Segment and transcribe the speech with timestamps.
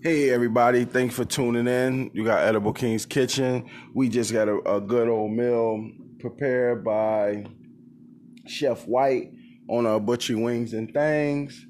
[0.00, 2.12] Hey everybody, thanks for tuning in.
[2.14, 3.68] You got Edible King's Kitchen.
[3.94, 5.90] We just got a, a good old meal
[6.20, 7.46] prepared by
[8.46, 9.32] Chef White
[9.68, 11.66] on our butcher wings and things.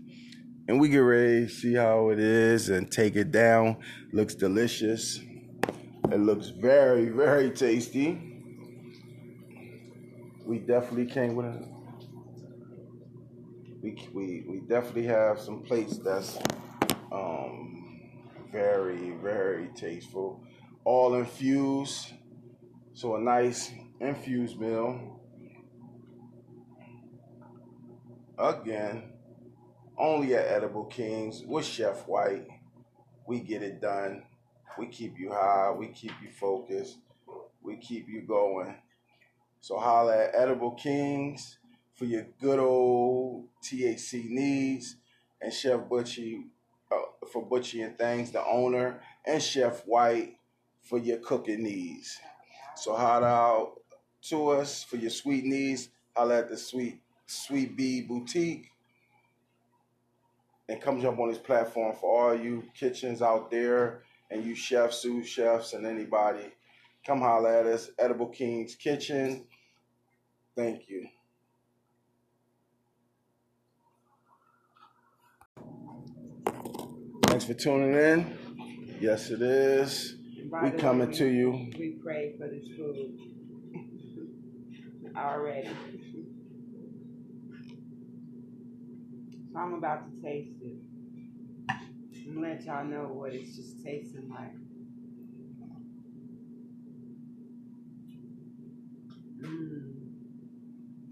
[0.69, 3.79] And we get ready to see how it is and take it down.
[4.13, 5.21] Looks delicious.
[6.13, 8.45] It looks very, very tasty.
[10.45, 11.63] We definitely came with it.
[13.83, 16.37] We, we, we definitely have some plates that's
[17.11, 17.78] um,
[18.53, 20.43] very, very tasteful.
[20.85, 22.13] All infused.
[22.95, 25.21] So a nice infused meal.
[28.39, 29.13] Again,
[29.99, 32.47] only at Edible Kings with Chef White.
[33.27, 34.23] We get it done.
[34.79, 35.73] We keep you high.
[35.77, 36.99] We keep you focused.
[37.63, 38.77] We keep you going.
[39.61, 41.59] So holla at Edible Kings
[41.95, 44.97] for your good old THC needs
[45.41, 46.45] and Chef Butchie
[46.91, 50.37] uh, for Butchie and Things, the owner, and Chef White
[50.83, 52.19] for your cooking needs.
[52.77, 53.81] So holla out
[54.23, 55.91] to us for your sweet needs.
[56.17, 58.71] Holla at the Sweet Sweet Bee Boutique.
[60.69, 64.99] And come jump on this platform for all you kitchens out there and you chefs,
[64.99, 66.53] sous chefs, and anybody.
[67.07, 69.47] Come holla at us, Edible King's Kitchen.
[70.57, 71.09] Thank you.
[77.49, 78.39] For tuning in.
[79.01, 80.17] Yes, it is.
[80.63, 81.51] We coming to you.
[81.79, 83.19] We pray for this food
[85.17, 85.69] already.
[89.51, 90.77] So I'm about to taste it.
[92.29, 94.53] I'm let y'all know what it's just tasting like.
[99.41, 99.93] Mm,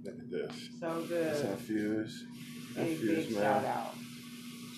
[0.04, 0.68] Look at this.
[0.80, 1.50] so It's good.
[1.52, 2.24] infused.
[2.74, 3.72] Big, Infused, shout man.
[3.72, 3.94] out.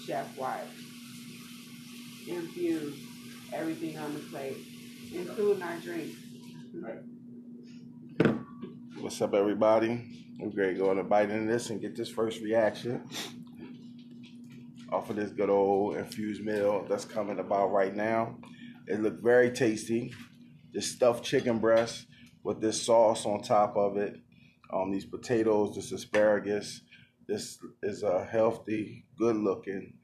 [0.06, 0.60] Chef White.
[2.28, 2.98] Infused
[3.54, 4.58] everything on the plate,
[5.14, 6.12] including our drink.
[9.00, 10.04] What's up, everybody?
[10.38, 13.08] We're going to bite into this and get this first reaction
[14.92, 18.36] off of this good old infused meal that's coming about right now.
[18.86, 20.12] It looked very tasty.
[20.74, 22.08] This stuffed chicken breast
[22.42, 24.20] with this sauce on top of it.
[24.70, 26.82] Um, these potatoes, this asparagus.
[27.26, 29.94] This is a healthy, good looking,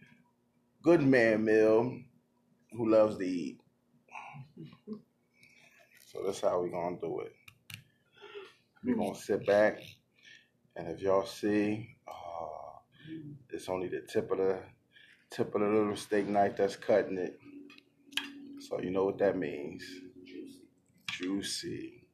[0.83, 1.99] good man meal
[2.77, 3.61] who loves to eat.
[6.07, 7.35] So that's how we gonna do it.
[8.85, 9.81] We're gonna sit back,
[10.77, 12.79] and if y'all see, uh,
[13.51, 14.59] it's only the tip of the
[15.31, 17.39] tip of the little steak knife that's cutting it.
[18.61, 19.85] So you know what that means.
[21.11, 22.07] Juicy.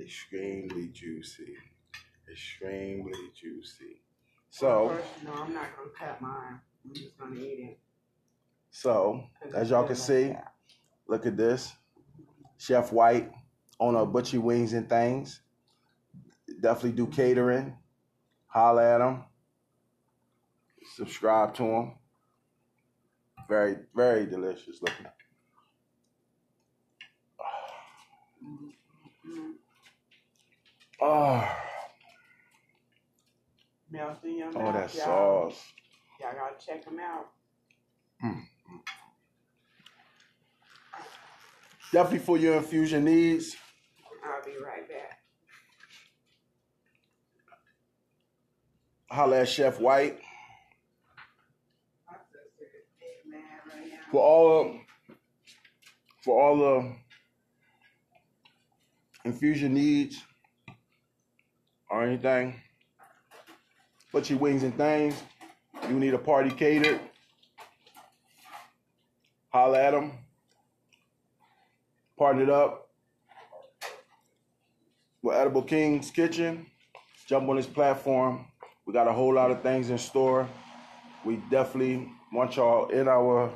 [0.00, 1.54] Extremely juicy.
[2.30, 4.00] Extremely juicy.
[4.50, 6.60] So no, I'm not gonna cut mine.
[6.84, 7.81] I'm just gonna eat it.
[8.72, 9.22] So
[9.54, 10.34] as y'all can see,
[11.06, 11.72] look at this.
[12.58, 13.30] Chef White,
[13.78, 15.40] owner of Butchie Wings and Things.
[16.60, 17.76] Definitely do catering.
[18.46, 19.24] Holla at him.
[20.96, 21.92] Subscribe to him.
[23.48, 25.06] Very, very delicious looking.
[29.26, 29.52] Mm,
[31.00, 31.56] Oh,
[33.90, 35.50] Melt in your oh that y'all.
[35.50, 35.72] sauce.
[36.20, 37.26] Y'all gotta check them out.
[41.92, 43.54] Definitely for your infusion needs.
[44.24, 45.18] I'll be right back.
[49.10, 50.18] Holla at Chef White.
[52.08, 53.98] My sister is big mad right now.
[54.10, 54.74] For all
[56.24, 56.94] for all the
[59.26, 60.24] infusion needs
[61.90, 62.54] or anything,
[64.14, 65.22] Butchie Wings and Things,
[65.90, 67.00] you need a party catered,
[69.50, 70.12] holla at them,
[72.22, 72.88] partnered up
[75.22, 76.66] with Edible King's Kitchen.
[77.26, 78.46] Jump on this platform.
[78.86, 80.48] We got a whole lot of things in store.
[81.24, 83.50] We definitely want y'all in our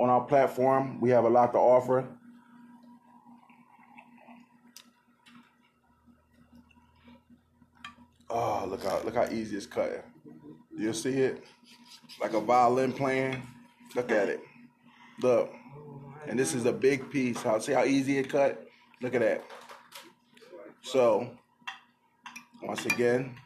[0.00, 1.02] on our platform.
[1.02, 2.06] We have a lot to offer.
[8.30, 10.00] Oh, look how look how easy it's cutting.
[10.74, 11.44] You'll see it?
[12.22, 13.42] Like a violin playing.
[13.94, 14.40] Look at it.
[15.20, 15.52] Look.
[16.28, 17.42] And this is a big piece.
[17.42, 18.66] How see how easy it cut?
[19.02, 19.44] Look at that.
[20.82, 21.30] So
[22.62, 23.36] once again,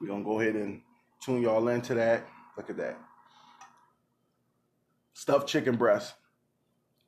[0.00, 0.82] we're gonna go ahead and
[1.20, 2.26] tune y'all into that.
[2.56, 2.98] Look at that.
[5.14, 6.14] Stuffed chicken breast,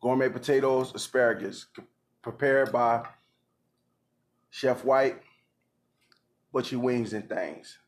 [0.03, 1.67] gourmet potatoes, asparagus,
[2.23, 3.07] prepared by
[4.51, 5.23] Chef White,
[6.55, 7.79] Butchie Wings and Things.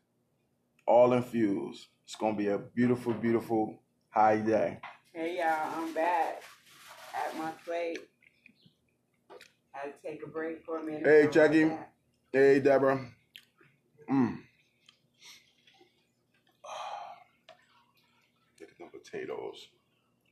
[0.85, 1.87] all infused.
[2.05, 4.79] It's gonna be a beautiful, beautiful high day.
[5.17, 6.43] Hey y'all, I'm back
[7.15, 7.97] at my plate.
[9.71, 11.07] Had to take a break for a minute.
[11.07, 11.71] Hey, Jackie.
[12.31, 13.03] Hey, Deborah.
[14.07, 14.37] Mm.
[18.59, 19.69] Get them potatoes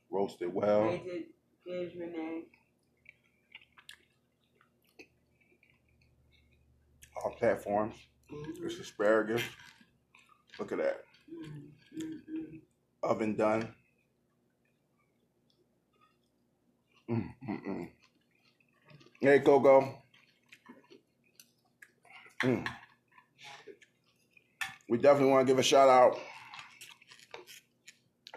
[0.08, 0.84] roasted well.
[0.88, 1.24] Hey, did,
[1.66, 2.44] there's Renee.
[7.24, 7.96] All platforms.
[8.32, 9.42] Mhm, This asparagus.
[10.60, 11.02] Look at that.
[11.28, 12.60] mhm, mhm.
[13.02, 13.74] Oven done.
[17.10, 17.88] Mm, mm, mm.
[19.20, 20.02] Hey, Coco.
[22.42, 22.66] Mm.
[24.88, 26.18] We definitely want to give a shout out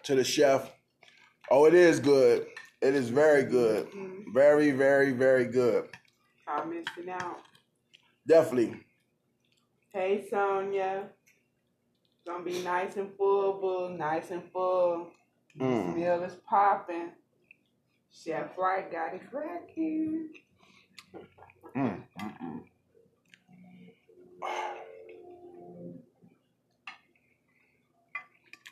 [0.03, 0.71] to the chef.
[1.51, 2.47] Oh, it is good.
[2.81, 3.89] It is very good.
[3.91, 4.33] Mhm.
[4.33, 5.89] Very, very, very good.
[6.47, 7.41] Y'all missing out.
[8.27, 8.83] Definitely.
[9.91, 11.09] Hey, Sonia.
[12.25, 13.97] Gonna be nice and full, boo.
[13.97, 15.11] Nice and full.
[15.55, 15.95] This Mm.
[15.95, 17.11] meal is popping.
[18.11, 20.29] Chef Wright got it cracking.
[21.75, 22.61] Mm, mm, mm.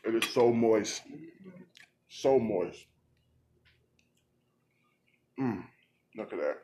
[0.05, 1.01] It is so moist.
[2.09, 2.85] So moist.
[5.39, 5.63] Mm,
[6.15, 6.57] look at that.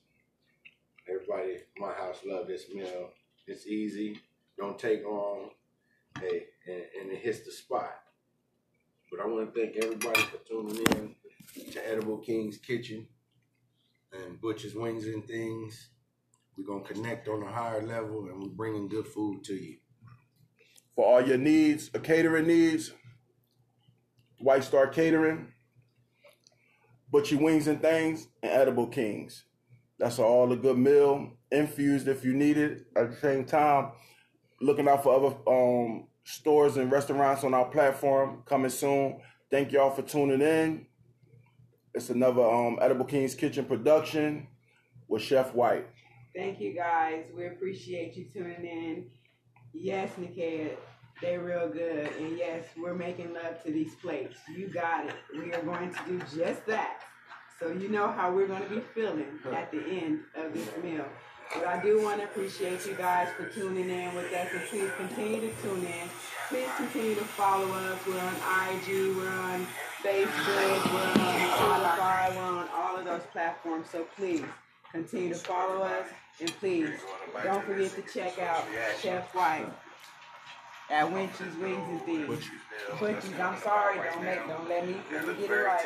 [1.07, 3.09] Everybody in my house love this meal.
[3.47, 4.19] It's easy,
[4.57, 5.51] don't take long,
[6.19, 7.95] hey, and, and it hits the spot.
[9.09, 11.15] But I want to thank everybody for tuning in
[11.71, 13.07] to Edible King's Kitchen
[14.13, 15.89] and Butcher's Wings and Things.
[16.57, 19.77] We're gonna connect on a higher level, and we're bringing good food to you.
[20.95, 22.93] For all your needs, uh, catering needs,
[24.39, 25.53] White Star Catering,
[27.09, 29.45] Butcher Wings and Things, and Edible Kings.
[29.97, 32.85] That's all a good meal, infused if you need it.
[32.95, 33.91] At the same time,
[34.59, 39.19] looking out for other um, stores and restaurants on our platform coming soon.
[39.49, 40.87] Thank y'all for tuning in.
[41.93, 44.47] It's another um, Edible Kings Kitchen production
[45.09, 45.87] with Chef White.
[46.33, 47.25] Thank you guys.
[47.35, 49.05] We appreciate you tuning in.
[49.73, 50.71] Yes, Nikia,
[51.21, 52.09] they're real good.
[52.17, 54.37] And yes, we're making love to these plates.
[54.55, 55.15] You got it.
[55.37, 57.01] We are going to do just that.
[57.59, 61.05] So you know how we're going to be feeling at the end of this meal.
[61.53, 64.89] But I do want to appreciate you guys for tuning in with us and please
[64.97, 66.09] continue to tune in.
[66.51, 67.97] Please continue to follow us.
[68.05, 68.35] We're on
[68.75, 69.65] IG, we're on
[70.03, 73.87] Facebook, we're on Spotify, we're on all of those platforms.
[73.89, 74.43] So please
[74.91, 76.07] continue to follow us
[76.41, 76.89] and please
[77.41, 78.65] don't forget to check out
[78.99, 79.65] Chef White
[80.89, 82.27] at Winchie's Wings and Things.
[82.99, 85.85] Butchie's, I'm sorry, don't make don't let me let me get it right.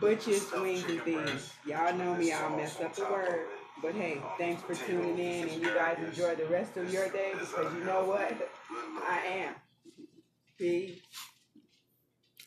[0.00, 1.52] Butch's Wings and Things.
[1.64, 3.46] Y'all know me, I'll mess up the word.
[3.80, 7.30] But hey, thanks for tuning in and you guys enjoy the rest of your day
[7.38, 8.32] because you know what?
[9.08, 9.54] I am.
[10.58, 11.00] Peace.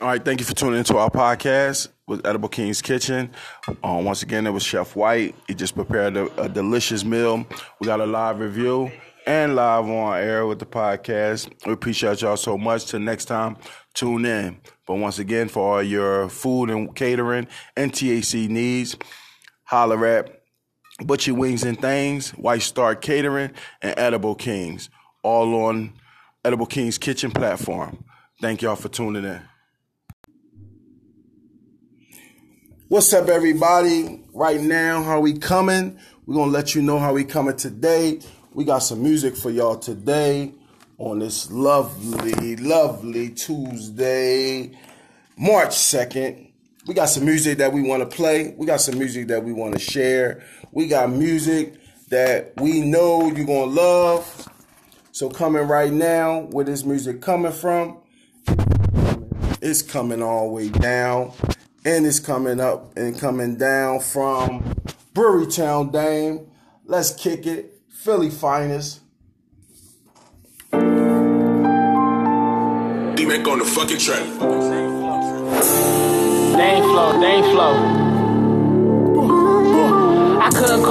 [0.02, 3.32] All right, thank you for tuning into our podcast with Edible King's Kitchen.
[3.84, 5.36] Um, once again, it was Chef White.
[5.48, 7.46] He just prepared a, a delicious meal.
[7.80, 8.92] We got a live review
[9.26, 11.54] and live on air with the podcast.
[11.66, 12.88] We appreciate y'all so much.
[12.88, 13.58] Till next time,
[13.94, 14.60] tune in.
[14.88, 18.98] But once again, for all your food and catering and THC needs,
[19.66, 20.42] holler at
[21.06, 23.52] Butcher Wings and Things, White Star Catering,
[23.82, 24.90] and Edible Kings.
[25.24, 25.94] All on
[26.44, 28.04] Edible Kings Kitchen platform.
[28.42, 29.42] Thank y'all for tuning in.
[32.88, 34.24] What's up, everybody?
[34.34, 36.00] Right now, how we coming?
[36.26, 38.22] We're gonna let you know how we coming today.
[38.56, 40.52] We got some music for y'all today
[40.98, 44.76] on this lovely, lovely Tuesday,
[45.38, 46.50] March 2nd.
[46.88, 48.56] We got some music that we want to play.
[48.58, 50.44] We got some music that we want to share.
[50.72, 51.76] We got music
[52.10, 54.48] that we know you're going to love.
[55.14, 57.98] So coming right now, where this music coming from,
[59.62, 61.34] it's coming all the way down.
[61.84, 64.62] And it's coming up and coming down from
[65.14, 66.48] Brewerytown Dame.
[66.86, 67.82] Let's kick it.
[67.90, 69.02] Philly finest.
[70.72, 70.86] D-Mac
[73.48, 74.24] on the fucking track.
[76.58, 78.01] Dame flow, Dame flow.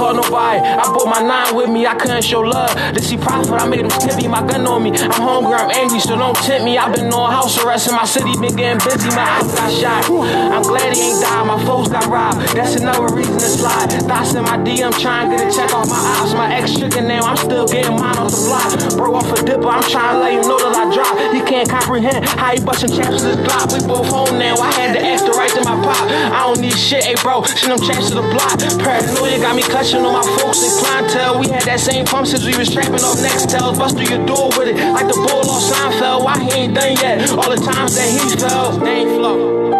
[0.01, 0.57] Call nobody.
[0.65, 1.85] I brought my nine with me.
[1.85, 2.73] I couldn't show love.
[2.73, 4.27] To see profit, I made them tippy.
[4.27, 4.89] My gun on me.
[4.97, 6.75] I'm hungry, I'm angry, so don't tempt me.
[6.75, 9.13] I've been on house arrest in my city, been getting busy.
[9.13, 10.09] My eyes got shot.
[10.09, 11.45] I'm glad he ain't died.
[11.45, 12.41] My folks got robbed.
[12.57, 13.93] That's another reason to slide.
[14.09, 16.33] Thoughts in my DM, trying to get a check off my ops.
[16.33, 18.97] My ex chicken now, I'm still getting mine off the block.
[18.97, 21.13] Bro, off a dipper, I'm trying to let you know that I drop.
[21.29, 23.69] He can't comprehend how he busting chaps to this block.
[23.69, 24.57] We both home now.
[24.57, 26.09] I had to ask the right to my pop.
[26.09, 27.43] I don't need shit, hey bro.
[27.45, 28.57] Send them chaps to the block.
[28.81, 31.39] Paranoia got me clutching on my folks and clientele.
[31.39, 33.77] We had that same pump since we was trapping off Nextel.
[33.77, 36.23] Bust through your door with it like the bull on Seinfeld.
[36.23, 37.29] Why he ain't done yet?
[37.31, 38.77] All the times that he fell.
[38.77, 39.71] They ain't flow.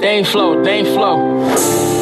[0.00, 0.62] They ain't flow.
[0.62, 1.97] They ain't flow.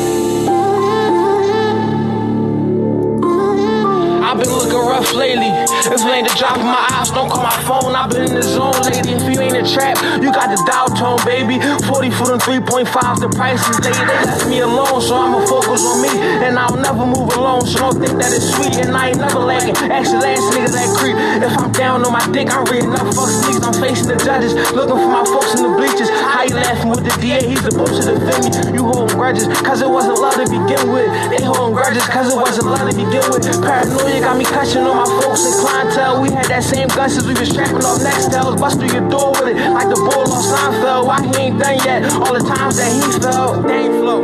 [4.36, 5.48] I've been looking rough lately.
[5.48, 7.96] If it ain't the drop of my eyes, don't call my phone.
[7.96, 9.16] I've been in the zone lady.
[9.16, 11.56] If you ain't a trap, you got the dial tone, baby.
[11.88, 12.84] 40 for them 3.5,
[13.24, 16.12] the prices they, they left me alone, so I'ma focus on me.
[16.44, 18.76] And I'll never move alone, so don't think that it's sweet.
[18.76, 19.72] And I ain't never lagging.
[19.72, 21.16] The last nigga that creep.
[21.40, 23.64] If I'm down on my dick, I'm reading up fuck sneaks.
[23.64, 26.12] I'm facing the judges, looking for my folks in the bleachers.
[26.12, 27.40] How you laughing with the DA?
[27.40, 28.50] He's the to defend me.
[28.76, 31.08] You hold grudges, cause it wasn't love to begin with.
[31.32, 33.48] They hold grudges, cause it wasn't love to begin with.
[33.64, 36.20] Paranoia got me cussing on my folks and clientele.
[36.20, 38.58] We had that same gun since we was trapping off Nextels.
[38.58, 41.06] Bust through your door with it, like the bull on Seinfeld.
[41.06, 42.12] Why he ain't done yet?
[42.12, 44.22] All the times that he fell, they ain't flow.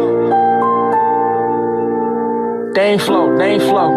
[2.74, 3.90] They ain't flow, they ain't flow.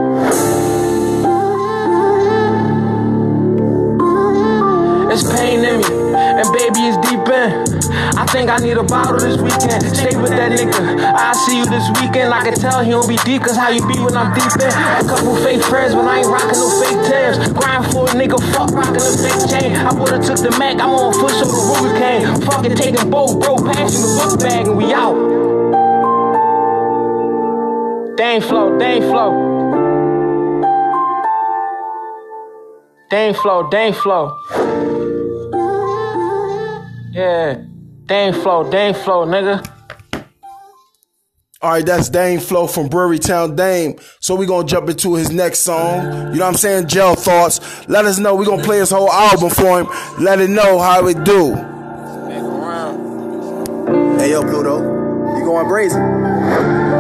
[5.10, 7.75] It's pain in me, and baby it's deep in.
[8.18, 9.84] I think I need a bottle this weekend.
[9.92, 10.72] Stay with that nigga.
[11.04, 12.34] I see you this weekend.
[12.34, 14.72] I can tell he don't be deep, cause how you be when I'm deep in.
[14.72, 17.52] A couple fake friends, but I ain't rocking no fake Timbs.
[17.52, 19.76] Grind for a nigga, fuck rocking a fake chain.
[19.76, 22.42] I would've took the Mac, I'm on foot so the Ruger came.
[22.42, 25.16] Fucking taking both, bro, passing the book bag, and we out.
[28.18, 29.32] Ain't flow, ain't flow.
[33.12, 34.32] Ain't flow, ain't flow.
[37.14, 37.64] Yeah,
[38.08, 39.68] they ain't flow, they ain't flow, nigga.
[41.62, 43.96] All right, that's Dame Flow from Brewerytown Dame.
[44.20, 46.04] So we gonna jump into his next song.
[46.32, 46.88] You know what I'm saying?
[46.88, 47.88] Gel Thoughts.
[47.88, 48.36] Let us know.
[48.36, 49.88] we gonna play his whole album for him.
[50.24, 51.56] Let it know how it do.
[54.20, 54.82] Hey yo, Pluto,
[55.38, 56.02] you going brazen?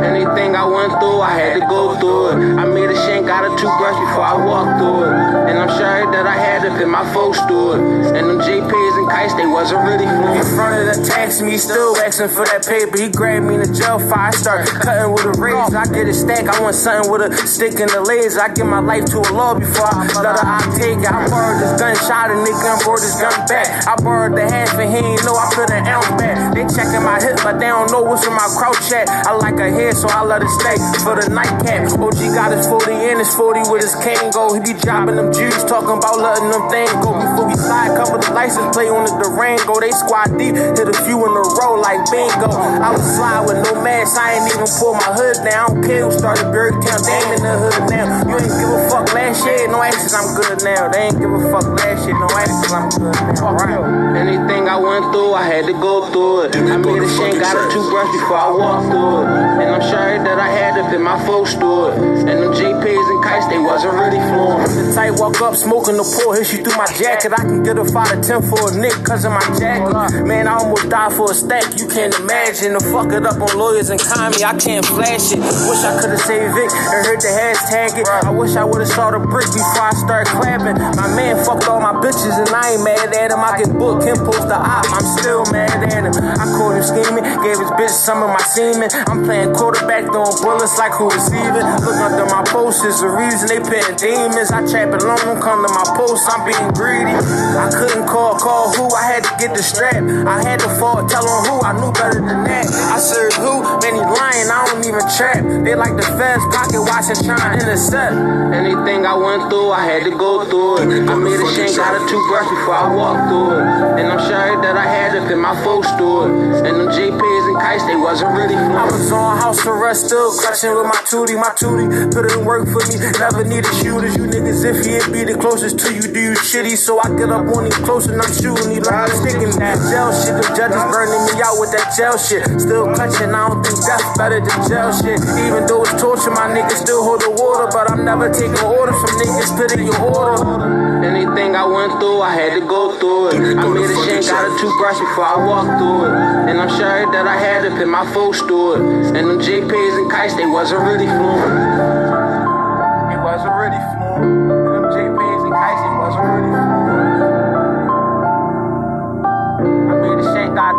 [0.05, 2.35] Anything I went through, I had to go through it.
[2.57, 5.49] I made a shank out of toothbrush before I walked through it.
[5.49, 7.79] And I'm sorry that I had to fit my folks through it.
[8.17, 8.84] And them JPs
[9.15, 10.35] and they wasn't really fluent.
[10.35, 12.99] In front of the tax, me still asking for that paper.
[12.99, 15.77] He grabbed me in the jail fire, start cutting with a razor.
[15.77, 18.41] I get a stack, I want something with a stick in the laser.
[18.41, 21.07] I give my life to a law before I let her I take it.
[21.07, 23.67] I borrowed this gun, shot a nigga, and brought this gun back.
[23.87, 26.35] I borrowed the half and he ain't know I put an ounce back.
[26.53, 29.07] They checking my hip, but they don't know what's in my crouch at.
[29.09, 31.87] I like a head, so I let it stay for the nightcap.
[31.95, 34.51] OG got his 40 and his 40 with his cane go.
[34.53, 37.15] He be dropping them Jews, talking about letting them things go.
[37.15, 39.79] Before we slide, cover the license plate on the Durango.
[39.79, 42.49] They squad deep, hit a few in a row like bingo.
[42.49, 45.55] I was slide with no mask, I ain't even pull my hood down.
[45.55, 48.05] I don't care who started Berg Town, they ain't in the hood now.
[48.25, 50.89] You ain't give a fuck last year, no answers, I'm good now.
[50.89, 53.53] They ain't give a fuck last year, no answers, I'm good now.
[53.55, 54.15] Right.
[54.15, 56.55] Anything I went through, I had to go through it.
[56.55, 59.27] I made a shank out of toothbrush before I walked through it.
[59.59, 61.99] And I'm sorry that I had to fit my folks through it.
[62.25, 64.71] And them JPs and kites, they wasn't really fluent.
[64.71, 67.33] The tight walk up, smoking the pour, hit you through my jacket.
[67.33, 68.94] I can get a 5 to 10 for a nick.
[69.03, 69.91] Cause of my jacket.
[70.25, 72.73] Man, I almost died for a stack, you can't imagine.
[72.77, 75.39] To fuck it up on lawyers and me, I can't flash it.
[75.41, 78.07] Wish I could've saved Vic and heard the hashtag it.
[78.07, 80.77] I wish I would've saw the brick before I start clapping.
[80.95, 83.41] My man fucked all my bitches and I ain't mad at him.
[83.41, 86.13] I get booked, him post the op, I'm still mad at him.
[86.13, 88.89] I caught him scheming, gave his bitch some of my semen.
[89.09, 91.65] I'm playing quarterback, throwing bullets like who receiving.
[91.81, 94.51] Look under my post is the reason they paying demons.
[94.51, 97.15] I trap alone, come to my post, I'm being greedy.
[97.15, 100.03] I couldn't call, call who, I had to get the strap.
[100.27, 102.67] I had to fall, tell on who, I knew better than that.
[102.67, 105.41] I served who, man, he lying, I don't even trap.
[105.63, 108.15] They like the feds, pocket watching, trying to intercept.
[108.53, 111.09] Anything I went through, I had to go through it.
[111.09, 113.65] I made a shank out of toothbrush before I walked through it.
[113.99, 116.67] And I'm sorry that I had to put my folks through it.
[116.67, 118.75] And them JPs and kites, they wasn't really fun.
[118.75, 121.87] I was on house arrest, still clutching with my tootie, my tootie.
[122.13, 124.15] Put it in work for me, never needed shooters.
[124.15, 126.77] You niggas iffy, it be the closest to you, do you shitty?
[126.77, 130.09] So I get up on you close and I'm shooting like I'm sticking that jail
[130.09, 130.33] shit.
[130.33, 132.43] The judges burning me out with that jail shit.
[132.57, 135.19] Still clutching, I don't think death better than jail shit.
[135.45, 138.93] Even though it's torture, my niggas still hold the water, but I'm never taking order
[138.93, 139.51] from niggas.
[139.57, 141.05] Put in your order.
[141.05, 143.57] Anything I went through, I had to go through it.
[143.57, 146.13] I made a shank got a toothbrush before I walked through it.
[146.49, 148.81] And I'm sorry that I had to put my folks through it.
[149.15, 152.24] And them JPs and kites, they wasn't really fluent.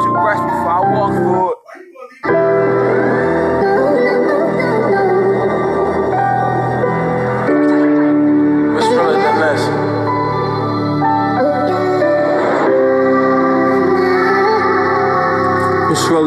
[0.02, 1.56] Shank out before I walked through it.
[9.16, 9.62] Than this?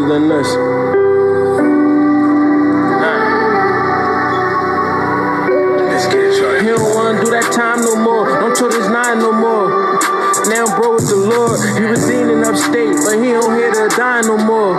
[0.10, 0.50] Than this?
[5.90, 6.60] Let's get it, shorty.
[6.64, 8.28] He don't wanna do that time no more.
[8.40, 9.69] Don't told this nine no more.
[10.50, 11.62] Now bro with the Lord.
[11.78, 14.74] He was dealing upstate, but he don't hear the die no more.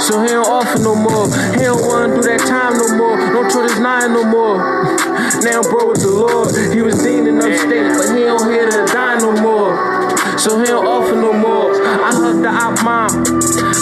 [0.00, 1.26] So he don't offer no more.
[1.56, 3.16] He don't wanna do that time no more.
[3.16, 4.60] Don't told his nine no more.
[5.40, 6.52] Now bro with the Lord.
[6.74, 9.87] He was dealing upstate, but he don't hear the die no more.
[10.38, 11.74] So he don't offer no more.
[11.82, 13.10] I hugged the op mom.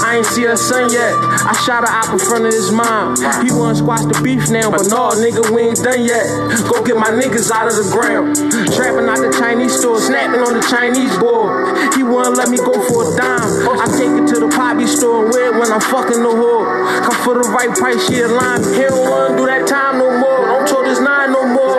[0.01, 1.13] I ain't see her son yet.
[1.45, 3.13] I shot her op in front of his mom.
[3.45, 6.25] He wanna squash the beef now, but no, nigga, we ain't done yet.
[6.65, 8.41] Go get my niggas out of the ground.
[8.73, 11.77] Trapping out the Chinese store, snapping on the Chinese board.
[11.93, 13.69] He wanna let me go for a dime.
[13.77, 16.67] I take it to the poppy store and wear it when I'm fucking the whore.
[17.05, 18.65] Come for the right price, she a line.
[18.73, 20.41] He don't wanna do that time no more.
[20.57, 21.77] Don't told his nine no more.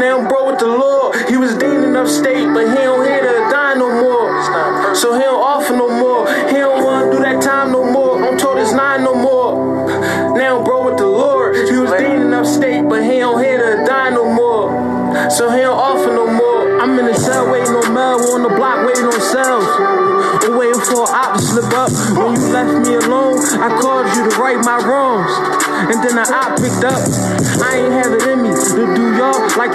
[0.00, 1.16] Now I'm bro with the Lord.
[1.28, 1.71] He was dealing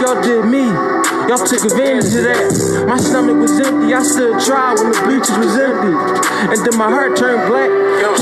[0.08, 0.63] y'all did me.
[1.28, 2.86] Y'all took advantage of that.
[2.88, 3.91] My stomach was empty.
[3.91, 5.91] I still tried when the bleachers was empty.
[6.48, 7.67] And then my heart turned black.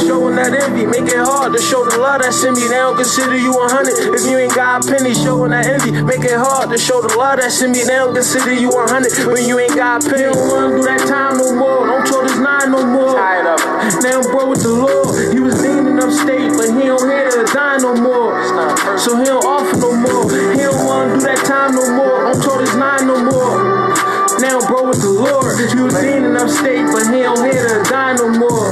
[0.02, 0.90] Showing that envy.
[0.90, 2.66] Make it hard to show the love that's in me.
[2.66, 5.14] They don't consider you a hundred if you ain't got a penny.
[5.14, 5.94] Showing that envy.
[6.02, 7.86] Make it hard to show the love that's in me.
[7.86, 10.26] They don't consider you a hundred when you ain't got a penny.
[10.26, 11.86] Don't wanna do that time no more.
[11.86, 13.14] Don't told this nine no more.
[13.14, 14.02] Tired of it.
[14.02, 15.14] Now bro with the Lord.
[15.30, 18.42] He was leaning upstate, but he don't hear the die no more.
[18.98, 20.26] So he don't offer no more.
[20.96, 22.32] Don't do that time no more.
[22.32, 23.92] Don't told his nine no more.
[24.40, 25.60] Now bro with the Lord.
[25.60, 28.72] He was leaning upstate, but he don't hear the die no more.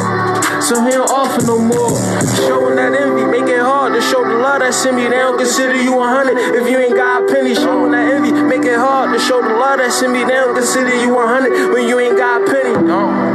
[0.64, 2.00] So he don't offer no more.
[2.48, 5.04] Showing that envy, make it hard to show the love that's in me.
[5.04, 7.56] They don't consider you a hundred if you ain't got a penny.
[7.56, 10.24] Showing that envy, make it hard to show the love that's in me.
[10.24, 12.72] They don't consider you a hundred when you ain't got a penny.
[12.88, 13.33] Dang,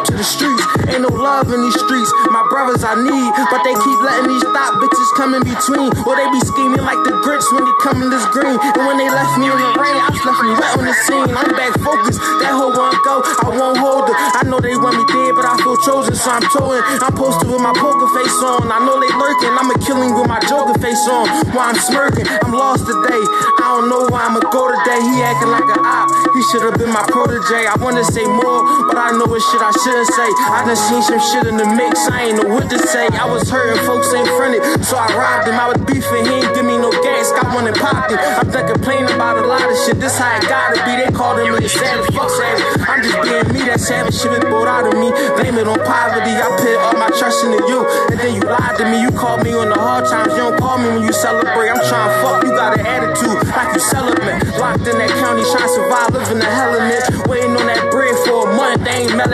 [0.00, 0.64] out to the streets.
[0.88, 3.30] Ain't no love in these streets, my brothers I need.
[3.52, 5.92] But they keep letting these thought bitches come in between.
[6.08, 8.56] Or they be scheming like the grits when they come in this green.
[8.56, 10.96] And when they left me in the rain, I was left me wet on the
[11.04, 11.28] scene.
[11.36, 14.16] I'm back focused, that hoe won't go, I won't hold her.
[14.16, 16.80] I know they want me dead, but I feel chosen, so I'm towing.
[17.04, 18.72] I'm posted with my poker face on.
[18.72, 21.28] I know they lurking, I'm a killing with my joker face on.
[21.52, 23.22] While I'm smirking, I'm lost today.
[23.62, 24.98] I don't know why I'ma go today.
[24.98, 26.10] He acting like an op.
[26.34, 27.62] He should have been my protege.
[27.62, 30.26] I wanna say more, but I know what shit I shouldn't say.
[30.50, 33.06] I done seen some shit in the mix, I ain't know what to say.
[33.14, 35.62] I was hurting, folks ain't fronted, so I robbed him.
[35.62, 36.50] I was beefing, he ain't
[36.92, 38.18] no gas, got one popped it.
[38.18, 40.92] I'm done complaining about a lot of shit, this how it gotta be.
[40.98, 42.64] They called him a savage, fuck savage.
[42.88, 45.10] I'm just being me, that savage shit is brought out of me.
[45.38, 47.86] Blame it on poverty, I put all my trust into you.
[48.10, 50.58] And then you lied to me, you called me on the hard times, you don't
[50.58, 51.70] call me when you celebrate.
[51.70, 54.42] I'm trying to fuck, you got an attitude, like you celebrate.
[54.58, 57.09] Locked in that county, trying to survive, living the hell in it.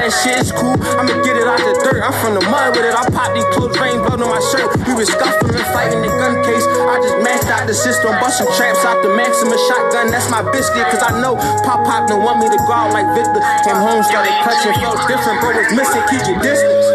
[0.07, 0.79] That shit, it's cool.
[0.79, 2.95] I'ma get it out the dirt, I'm from the mud with it.
[2.95, 4.71] I pop these clothes, rain blood on my shirt.
[4.87, 6.63] We was scuffling and fighting in the gun case.
[6.63, 10.15] I just maxed out the system, busting traps out the Maxima shotgun.
[10.15, 11.35] That's my biscuit, cause I know
[11.67, 13.43] Pop Pop don't want me to go out like Victor.
[13.67, 16.87] Came home, started clutching, felt different, bro was missing, keep your distance.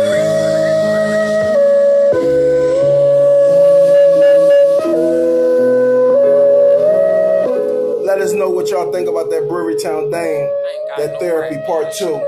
[8.08, 10.48] Let us know what y'all think about that Brewery Town Dame,
[10.96, 12.22] that therapy part two.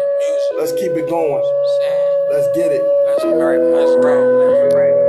[0.57, 1.43] Let's keep it going.
[2.31, 2.81] Let's get it.
[3.23, 5.02] Rap, let's rap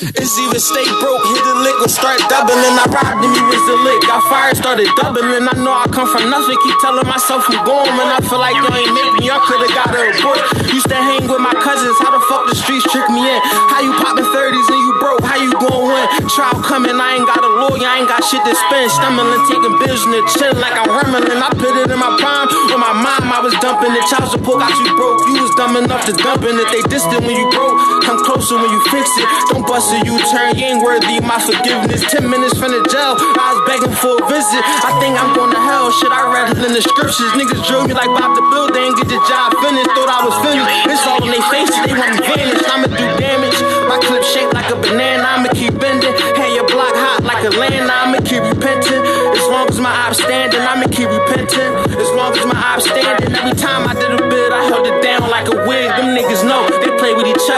[0.20, 2.76] It's even stay broke, hit the lick, or start doubling.
[2.76, 4.00] I robbed him, he was the lick.
[4.04, 5.48] Got fired, started doubling.
[5.48, 7.92] I know I come from nothing, keep telling myself I'm going.
[7.96, 10.40] When I feel like you ain't make me, y'all could've got a report.
[10.70, 13.40] Used to hang with my cousins, how the fuck the streets trick me in?
[13.72, 16.06] How you popping 30s and you broke, how you gon' win?
[16.28, 18.92] Trial coming, I ain't got a lawyer, I ain't got shit to spend.
[18.92, 21.38] Stumbling, taking the chin like I'm rumbling.
[21.38, 24.04] I put it in my palm, with my mom, I was dumping it.
[24.10, 26.54] Child support got you broke, you was dumb enough to dump it.
[26.70, 29.26] They distant when you broke, come closer when you fix it.
[29.54, 32.02] Don't bust a U-turn, you ain't worthy my forgiveness.
[32.10, 34.60] Ten minutes from the jail, I was begging for a visit.
[34.60, 37.30] I think I'm going to hell, shit, I read it in the scriptures.
[37.38, 39.88] Niggas drove me like Bob the Builder, ain't get the job finished.
[39.94, 42.66] Thought I was finished, it's all in their faces, they want me vanished.
[42.66, 46.12] I'ma do damage, my clip shaped like a banana, I'ma keep bending.
[46.34, 49.00] Hey, your block hot like a land, I'ma keep repenting.
[49.38, 51.70] As long as my ops standing, I'ma keep repenting.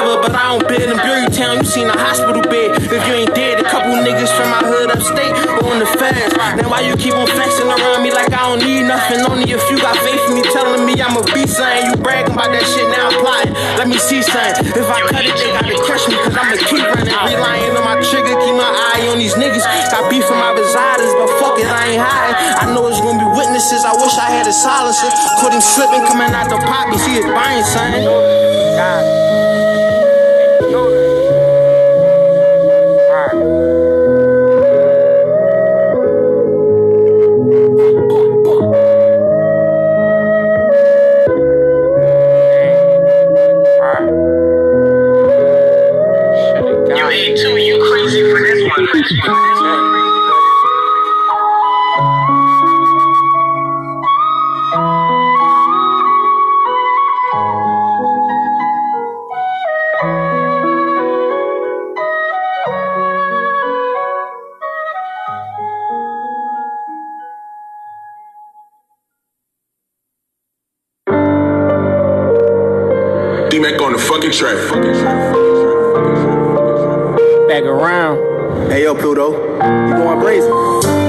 [0.00, 1.61] But I don't bid in Bury Town.
[1.61, 2.81] You seen a hospital bed.
[2.81, 5.37] If you ain't dead, a couple niggas from my hood upstate
[5.68, 6.33] on the feds.
[6.57, 9.20] Then why you keep on flexing around me like I don't need nothing?
[9.28, 11.92] Only if you got faith in me, telling me I'm a beast, something.
[11.92, 13.52] You bragging about that shit, now I'm plotting.
[13.76, 14.72] Let me see something.
[14.72, 17.12] If I cut it, they gotta crush me, cause I'ma keep running.
[17.12, 19.64] Relying on my trigger, keep my eye on these niggas.
[19.92, 22.37] Got beef from my bazaars, but fuck it, I ain't hiding.
[22.61, 23.85] I know it's gonna be witnesses.
[23.85, 25.09] I wish I had a silencer.
[25.40, 27.00] Caught him slipping, coming out the pocket.
[27.05, 28.05] He is buying something.
[28.76, 29.71] God.
[73.53, 74.57] D-Mac on the fucking track.
[77.49, 79.33] Back around, Hey, yo, Pluto.
[79.33, 81.02] You going brazen?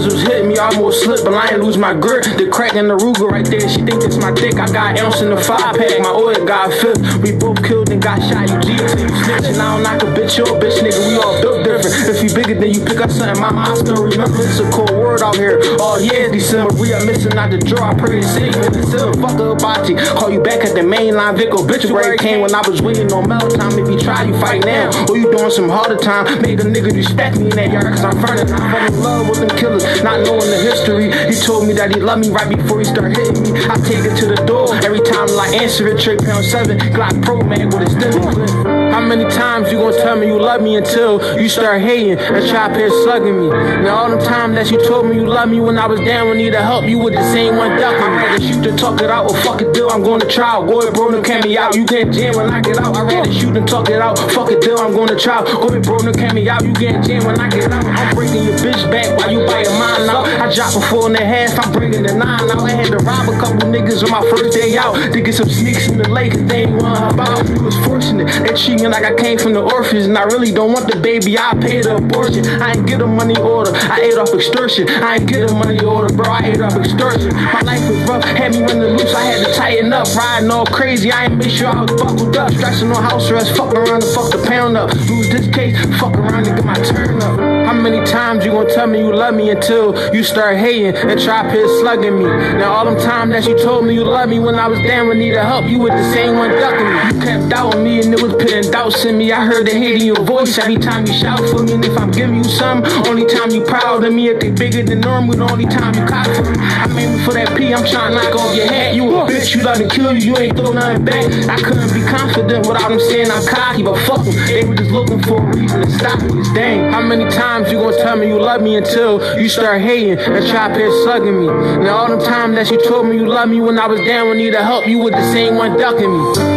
[0.00, 2.24] Bullets was hitting me, I almost slipped, but I ain't lose my grip.
[2.24, 4.54] The crack in the Ruger right there, she think it's my dick.
[4.56, 7.20] I got ounce in the five pack, my oil got fifth.
[7.20, 8.48] We both killed and got shot.
[8.48, 9.60] You G till you snitching.
[9.60, 11.04] I don't knock a bitch, you a bitch, nigga.
[11.04, 12.16] We all built different.
[12.16, 14.40] If you bigger than you pick up something, mama, I still remember.
[14.40, 15.60] It's a cold word out here.
[15.76, 17.90] Oh, all year, December, we are missing out the draw.
[17.90, 19.20] I pray to the silver.
[19.20, 19.94] Fuck the hibachi.
[20.16, 23.28] Call you back at the main line, Vic obituary came when I was waiting on
[23.28, 23.76] mellow time.
[23.78, 24.88] If you try, you fight now.
[25.08, 26.40] Or you doing some harder time.
[26.40, 28.50] Make a nigga respect me in that yard, cause I'm furnace.
[28.50, 31.10] I fell in love with them killers, not knowing the history.
[31.28, 33.60] He told me that he loved me right before he started hitting me.
[33.68, 36.00] I take it to the door every time I answer it.
[36.00, 38.69] Trey pound seven, Glock Pro man with his stimulus.
[39.00, 42.46] How many times you gonna tell me you love me until you start hating and
[42.46, 43.48] try here slugging me?
[43.48, 46.28] Now all the time that you told me you love me when I was down
[46.28, 48.04] and needed help, you with the same one ducking me.
[48.04, 49.88] I rather shoot and talk it out or fuck it deal.
[49.88, 50.60] I'm to try.
[50.60, 51.74] Go bro, no can me out.
[51.74, 52.94] You can't jam when I get out.
[52.94, 54.18] I rather shoot and talk it out.
[54.18, 54.76] Fuck it deal.
[54.76, 55.44] I'm to try.
[55.44, 56.62] Go bro, no can me out.
[56.62, 57.84] You can't jam when I get out.
[57.86, 60.26] I'm breaking your bitch back while you buy your mine out.
[60.26, 61.58] I dropped a four and a half.
[61.58, 62.60] I'm bringing the nine out.
[62.60, 65.48] I had to rob a couple niggas on my first day out to get some
[65.48, 67.48] sneaks in the lake, They ain't want about.
[67.48, 68.28] You was fortunate.
[68.44, 70.06] They treat like I came from the orphans.
[70.06, 72.44] And I really don't want the baby, I paid the abortion.
[72.46, 74.88] I ain't get a money order, I ate off extortion.
[74.88, 77.34] I ain't get a money order, bro, I ate off extortion.
[77.34, 80.06] My life was rough, had me running loose, I had to tighten up.
[80.14, 82.52] Riding all crazy, I ain't make sure I was buckled up.
[82.52, 84.92] Stressing on house arrest, fuck around and fuck the pound up.
[85.08, 87.49] Lose this case, fuck around and get my turn up.
[87.70, 91.20] How many times you gonna tell me you love me until you start hating and
[91.20, 92.24] try piss slugging me?
[92.24, 95.06] Now all them times that you told me you love me when I was down
[95.06, 97.14] with needed help, you was the same one ducking me.
[97.14, 99.30] You kept doubting me and it was putting doubts in me.
[99.30, 101.74] I heard the hate in your voice every time you shout for me.
[101.74, 104.30] And if I'm giving you some, only time you proud of me.
[104.30, 106.58] If they bigger than normal, the only time you cop for me.
[106.58, 108.96] I mean for that P, I'm trying to knock off your hat.
[108.96, 111.22] You a bitch, you love to kill you, you ain't throw nothing back.
[111.46, 114.34] I couldn't be confident without them saying I'm cocky, but fuck them.
[114.34, 116.42] They were just looking for a reason to stop me.
[116.52, 116.90] Dang.
[116.90, 120.46] How many times you gonna tell me you love me until you start hating and
[120.46, 121.46] try to slugging me?
[121.46, 124.28] Now all them times that you told me you love me when I was down
[124.28, 126.49] with need to help, you was the same one ducking me.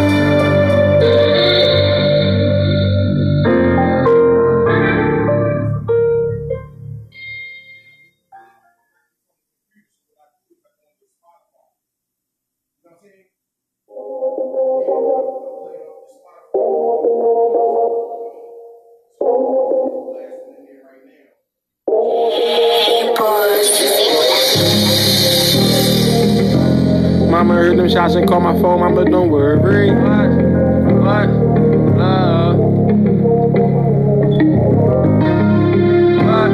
[27.44, 29.90] Mama heard them shots and call my phone, mama, don't worry.
[29.90, 30.30] What?
[31.04, 31.28] What?
[31.98, 32.56] Love.
[36.24, 36.50] What?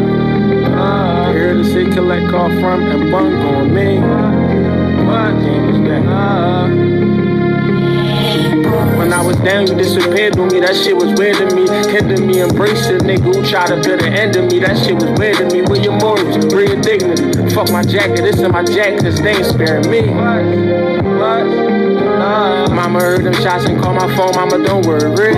[0.69, 1.35] Love.
[1.37, 4.01] Hear the sick collect call from and bunk on me.
[5.07, 5.45] What?
[5.45, 7.00] James that?
[9.11, 10.61] When I was down, you disappeared on me.
[10.61, 11.67] That shit was weird to me.
[11.91, 14.61] Hindered me, embrace a nigga who tried to build an end of me.
[14.61, 15.63] That shit was weird to me.
[15.63, 16.37] With your morals?
[16.37, 17.51] Your dignity?
[17.53, 20.11] Fuck my jacket, this in my jacket, cause they ain't sparing me.
[20.15, 21.03] What?
[21.19, 21.70] What?
[22.31, 25.35] Uh, mama heard them shots and called my phone, mama don't worry.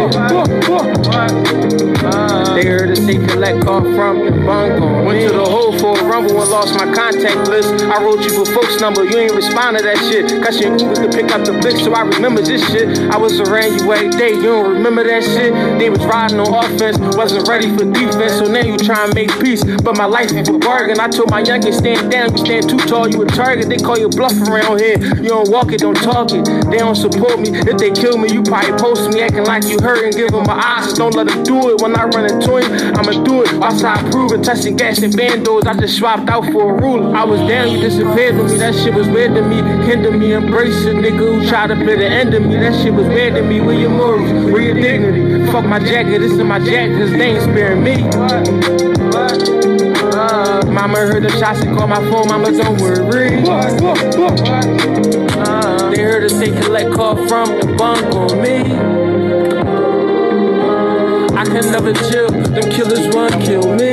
[2.05, 5.03] Uh, they heard us take collect call from the bunker.
[5.03, 7.83] Went to the hole for a rumble and lost my contact list.
[7.85, 10.29] I wrote you for folks number, you ain't respond to that shit.
[10.45, 12.99] Cause you ain't to pick up the blick, so I remember this shit.
[13.09, 15.55] I was around you every day, you don't remember that shit.
[15.79, 19.33] They was riding on offense, wasn't ready for defense, so now you try and make
[19.41, 19.65] peace.
[19.65, 21.01] But my life ain't for bargain.
[21.01, 23.71] I told my youngest stand down, you stand too tall, you a target.
[23.71, 24.99] They call you bluff around here.
[25.17, 26.45] You don't walk it, don't talk it.
[26.69, 27.51] They don't support me.
[27.55, 30.45] If they kill me, you probably post me acting like you hurt and give them
[30.45, 30.93] my eyes.
[30.95, 31.81] Don't let them do it.
[31.81, 33.55] When I run into him, I'ma do it.
[33.63, 35.67] Outside proving, touching gas and bandos.
[35.67, 37.15] I just swapped out for a ruler.
[37.15, 38.59] I was down, you disappeared with me.
[38.59, 39.57] That shit was weird to me.
[39.87, 42.57] Hinder me, embrace a nigga who tried to play the end of me.
[42.57, 43.61] That shit was weird to me.
[43.61, 44.31] Where your morals?
[44.51, 45.47] Where your dignity?
[45.53, 48.03] Fuck my jacket, this is my jacket, cause they ain't sparing me.
[48.19, 48.49] What?
[49.15, 49.82] What?
[50.73, 53.43] Mama heard the shots and called my phone, mama don't worry.
[55.37, 58.57] Uh, they heard us take collect call from the bunk on me.
[61.37, 63.93] I can never chill, them killers want kill me.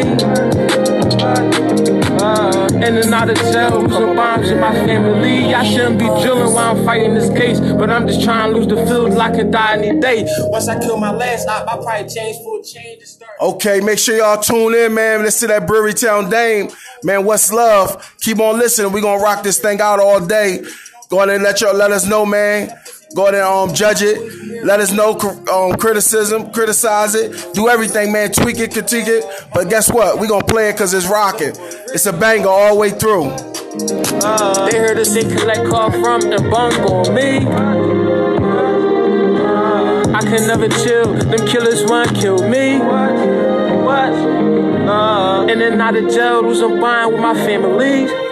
[2.21, 5.53] Uh, in and out of jail, losing bombs in my family.
[5.53, 8.67] I shouldn't be drilling while I'm fighting this case, but I'm just trying to lose
[8.67, 10.25] the field like I can die any day.
[10.43, 12.78] Once I kill my last op, I probably change for a change.
[13.41, 15.23] Okay, make sure y'all tune in, man.
[15.23, 16.69] Let's see that Brewery Town Dame.
[17.03, 18.15] Man, what's love?
[18.19, 18.91] Keep on listening.
[18.91, 20.61] we gonna rock this thing out all day.
[21.09, 22.69] Go ahead and let y'all let us know, man.
[23.15, 24.63] Go ahead and um, judge it.
[24.65, 25.17] Let us know
[25.51, 28.31] um, criticism, criticize it, do everything, man.
[28.31, 29.23] Tweak it, critique it.
[29.53, 30.19] But guess what?
[30.19, 31.53] we to play it because it's rocking.
[31.93, 33.29] It's a banger all the way through.
[34.21, 37.47] Uh, they heard us say collect call from the bunk on me.
[40.13, 41.13] I can never chill.
[41.13, 42.79] Them killers want kill me.
[45.51, 48.28] In and out of jail, losing bond with my family.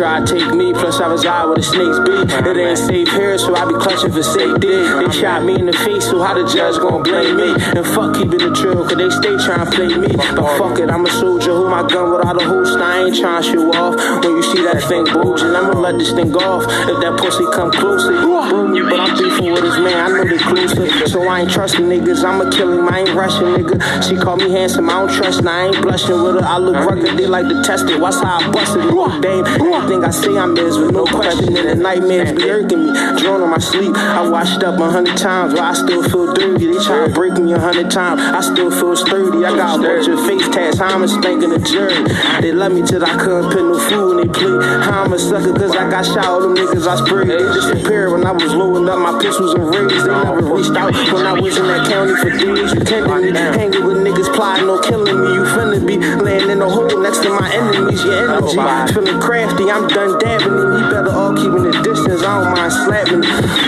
[0.00, 2.16] Try to take me, plus I was out where the snakes be.
[2.24, 4.72] It ain't safe here, so I be clutching for safety.
[4.72, 7.52] They shot me in the face, so how the judge gonna blame me?
[7.76, 10.16] And fuck keeping the drill, cause they stay trying to play me.
[10.16, 12.80] But fuck it, I'm a soldier, hold my gun without a holster.
[12.80, 14.24] I ain't trying to show off.
[14.24, 16.64] When you see that thing bulging, I'ma let this thing off.
[16.64, 18.80] If that pussy come closer, boom me.
[18.80, 20.88] But I'm beefing with his man, I know they closer.
[21.12, 23.76] So I ain't trusting niggas, I'ma kill him, I ain't rushing nigga.
[24.00, 26.46] She call me handsome, I don't trust, and I ain't blushing with her.
[26.48, 28.00] I look rugged, they like to test it.
[28.00, 28.88] Watch how I bust it,
[29.20, 29.44] dame.
[29.90, 31.56] Everything I say I'm is with no question.
[31.56, 32.92] And the nightmares be irking me.
[33.18, 33.90] Drawn on my sleep.
[33.96, 36.70] I washed up a hundred times, but I still feel dirty.
[36.70, 38.22] They try to break me a hundred times.
[38.22, 39.42] I still feel sturdy.
[39.42, 40.78] I got a bunch of face tats.
[40.78, 42.06] How I'm spanking the jury.
[42.38, 44.62] They love me till I couldn't put no food when they play.
[44.86, 46.22] How I'm a sucker cause I got shot.
[46.22, 47.26] All them niggas I sprayed.
[47.26, 50.06] They disappeared when I was loading up my pistols and raised.
[50.06, 52.70] They never reached out when I was in that county for days.
[52.78, 53.34] You can't me.
[53.34, 55.34] Hanging with niggas plotting no killing me.
[55.34, 58.04] You finna be laying in a hole next to my enemies.
[58.04, 59.66] Your energy feeling crafty.
[59.66, 62.22] I'm done dabbing and you better all keeping the distance.
[62.22, 63.20] I don't mind slapping.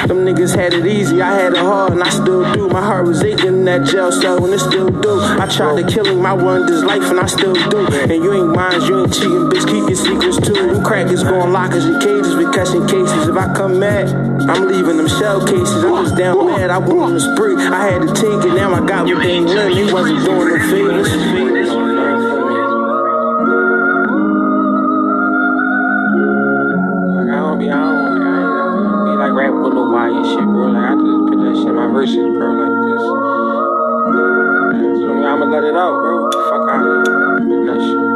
[0.08, 1.22] Them niggas had it easy.
[1.22, 2.68] I had it hard and I still do.
[2.68, 5.20] My heart was aching in that jail cell and it still do.
[5.20, 6.24] I tried to kill him.
[6.26, 7.86] I wanted his life and I still do.
[7.86, 8.82] And you ain't mine.
[8.82, 9.66] You ain't cheating, bitch.
[9.66, 10.54] Keep your secrets too.
[10.54, 13.28] Them crackers going lockers and cages We catching cases.
[13.28, 14.08] If I come mad,
[14.48, 15.84] I'm leaving them shell cases.
[15.84, 16.70] I'm just down bad.
[16.70, 17.56] I went on the spree.
[17.56, 18.54] I had to take it.
[18.54, 19.74] Now I got what they want.
[19.74, 21.91] He wasn't doing them favors.
[30.12, 30.66] Nobody shit, bro.
[30.68, 32.48] Like I just put that shit in my verses, bro.
[32.52, 33.06] Like just,
[35.24, 36.30] I'ma let it out, bro.
[36.30, 37.04] Fuck out.
[37.66, 38.11] That shit.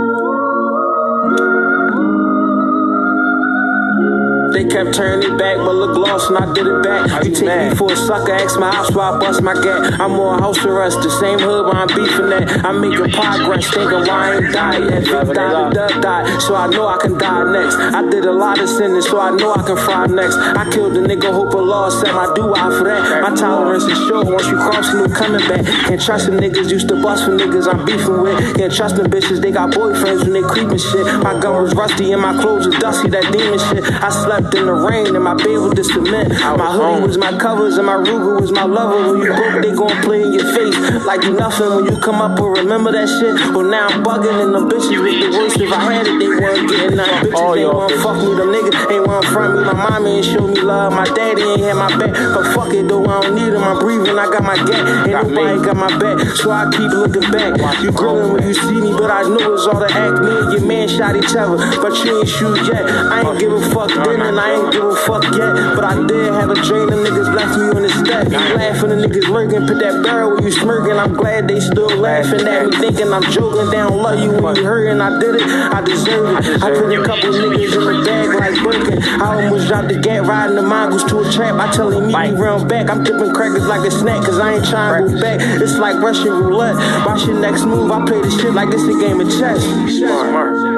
[4.56, 7.22] They kept turning it back, but look lost and I did it back.
[7.22, 10.00] You take me for a sucker, ask my house why I bust my gat.
[10.00, 12.64] I'm on house arrest, the same hood where I'm beefing at.
[12.64, 15.04] I'm making progress, thinking why I ain't die yet.
[15.04, 17.76] Fifth died, dub died, so I know I can die next.
[17.76, 20.36] I did a lot of sinning, so I know I can fry next.
[20.36, 23.28] I killed a nigga, hope a law set my do out for that.
[23.28, 25.66] My tolerance is short, once you cross, no coming back.
[25.84, 28.56] Can't trust the niggas, used to bust for niggas I'm beefing with.
[28.56, 31.04] Can't trust them bitches, they got boyfriends when they creeping shit.
[31.20, 33.84] My gun was rusty and my clothes was dusty, that demon shit.
[34.00, 36.30] I slept in the rain and my bed was the cement.
[36.30, 39.12] My hoodie was my covers and my Ruger was my lover.
[39.12, 41.74] When you broke, they gon' play in your face like you nothing.
[41.74, 45.00] When you come up and remember that shit, well now I'm bugging and the bitches
[45.02, 45.61] with the worst.
[45.61, 47.32] If I had it, they weren't getting nothing.
[47.32, 48.35] Bitches, they wanna fuck me.
[48.37, 49.64] The niggas ain't want front me.
[49.64, 50.92] My mama ain't show me love.
[50.92, 52.12] My daddy ain't had my back.
[52.12, 53.64] But fuck it though, I don't need them.
[53.64, 54.18] I'm breathing.
[54.18, 55.09] I got my gat.
[55.09, 57.56] Ain't nobody got my back, so I keep looking back.
[57.82, 60.20] You grilling when you see me, but I know it's all the act.
[60.22, 62.85] Me and your man shot each other, but you ain't shoot yet.
[62.85, 65.57] I ain't give a fuck then and I ain't give a fuck yet.
[65.75, 66.92] But I did have a dream.
[66.92, 68.29] The niggas left me on the step.
[68.29, 69.66] Laughing, the niggas lurking.
[69.66, 70.99] Put that barrel where you smirking.
[70.99, 73.70] I'm glad they still laughing at me, thinking I'm joking.
[73.72, 75.01] They don't love you when you hurting.
[75.01, 75.42] I did it.
[75.42, 76.62] I deserve it.
[76.62, 79.03] I put a couple niggas in the bag like Birkin.
[79.03, 81.57] I almost dropped the gat riding the mongoose to a trap.
[81.57, 82.90] I tell him meet me round back.
[82.90, 85.40] I'm dipping crackers like a snack, cause I ain't trying to go back.
[85.40, 86.77] It's like Russian roulette.
[87.07, 87.90] Watch your next move.
[87.90, 89.64] I play this shit like it's a game of chess.
[89.96, 90.75] Smart, smart.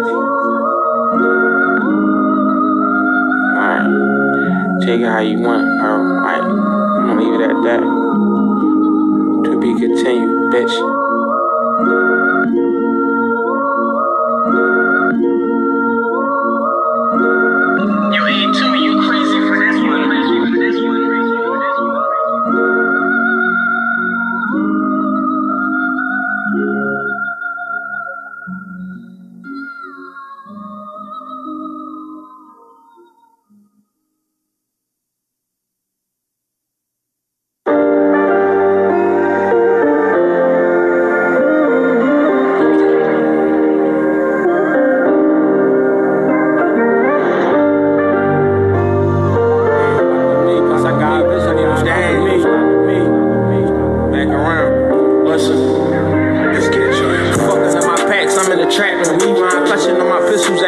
[4.88, 6.00] Take it how you want, bro.
[6.00, 6.42] Alright.
[6.42, 7.80] I'm gonna leave it at that.
[9.44, 10.97] To be continued, bitch.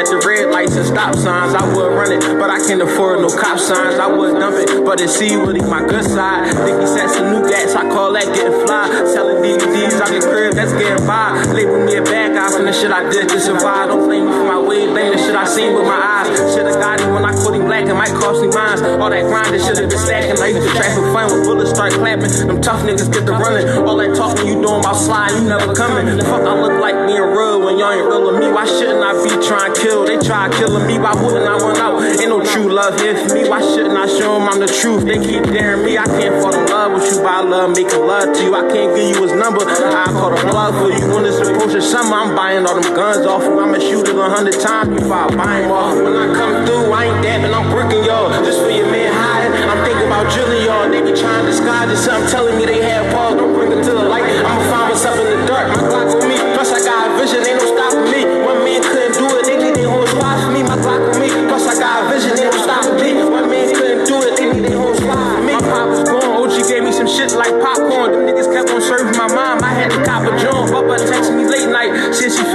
[0.00, 1.52] At the red lights and stop signs.
[1.52, 4.00] I would run it, but I can't afford no cop signs.
[4.00, 6.48] I would dump it, but it's see what he my good side.
[6.64, 8.88] Think he sets some new gats, I call that getting fly.
[9.12, 11.36] Selling DVDs out the crib, that's getting by.
[11.52, 13.92] Label me a bad guy from the shit I did to survive.
[13.92, 16.32] Don't blame me for my way, blame the shit I seen with my eyes.
[16.56, 18.80] Should've got him when I caught him black, it might cost me mines.
[18.80, 20.40] All that grinding should've been stacking.
[20.40, 22.32] I used to traffic fun when bullets start clapping.
[22.48, 23.68] Them tough niggas get to running.
[23.84, 26.08] All that talking you doing about sliding, you never coming.
[26.08, 28.46] The Fuck, I look like being real when y'all ain't real with me.
[28.54, 29.89] Why shouldn't I be trying to kill?
[29.90, 31.98] They try killing me, why wouldn't I run out?
[32.02, 33.48] Ain't no true love here for me.
[33.48, 35.02] Why shouldn't I show them I'm the truth?
[35.04, 35.98] They keep daring me.
[35.98, 38.54] I can't fall in love with you, I love making love to you.
[38.54, 39.66] I can't give you his number.
[39.66, 42.14] I call the plug for you when it's approaching summer.
[42.14, 43.58] I'm buying all them guns off you.
[43.58, 45.98] I'ma shoot it a hundred times before I buy them off.
[45.98, 48.30] When I come through, I ain't dabbing, I'm bricking y'all.
[48.46, 49.58] Just for your man hiding.
[49.66, 50.86] I'm thinking about drilling y'all.
[50.86, 51.98] They be trying to disguise it.
[51.98, 53.34] Something telling me they have pause.
[53.34, 54.22] Don't bring it to the light.
[54.22, 55.68] I'ma find myself in the dark.
[55.74, 56.19] My Glock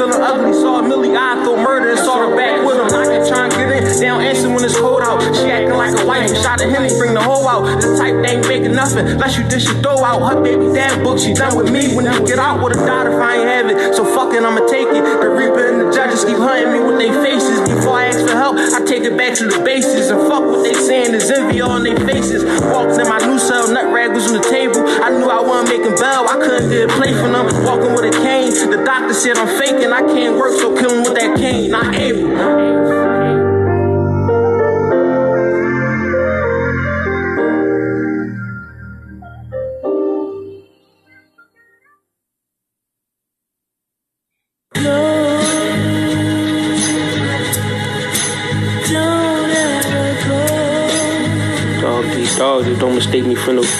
[0.06, 0.53] feeling ugly.
[0.53, 2.86] Saw a Millie I throw murder and saw her back with him.
[2.86, 3.86] I can try and get in.
[3.95, 5.22] Down answer when it's cold out.
[5.36, 6.30] She acting like a wife.
[6.43, 7.64] Shot a him, bring the hoe out.
[7.82, 9.08] The type they ain't making nothing.
[9.08, 10.22] Unless you dish your dough out.
[10.22, 11.95] Her baby dad book, she done with me.
[11.95, 13.95] When you get out, would've died if I ain't have it.
[13.95, 15.01] So fucking, I'ma take it.
[15.01, 18.36] The reaper and the judges keep hunting me with their faces before I ask for
[18.36, 18.55] help
[18.86, 20.10] take it back to the bases.
[20.10, 22.44] And fuck what they saying, there's envy on their faces.
[22.72, 24.82] Walked in my new cell, nut rag was on the table.
[24.86, 27.46] I knew I wasn't making bail, I couldn't get a play for them.
[27.66, 31.04] Walking with a cane, the doctor said I'm faking, I can't work, so kill him
[31.04, 31.72] with that cane.
[31.72, 33.14] Not able.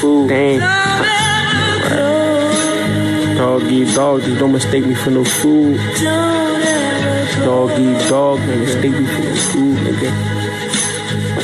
[0.06, 0.30] Food.
[0.30, 0.60] Damn.
[3.38, 5.78] Dog eat dog, just don't mistake me for no food.
[7.46, 10.10] Doggy dog, don't mistake me for no food, nigga.